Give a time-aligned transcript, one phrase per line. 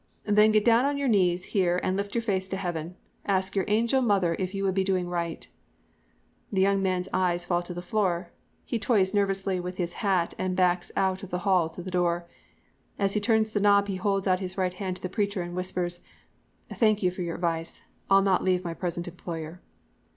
[0.25, 2.95] "'Then get down on your knees here and lift your face to heaven.
[3.27, 5.47] Ask your angel mother if you would be doing right.'
[6.51, 8.31] "The young man's eyes fall to the floor.
[8.65, 12.25] He toys nervously with his hat and backs out of the hall to the door.
[12.97, 15.55] As he turns the knob he holds out his right hand to the preacher and
[15.55, 16.01] whispers:
[16.71, 17.83] "'I thank you for your advice.
[18.09, 19.61] I'll not leave my present employer.'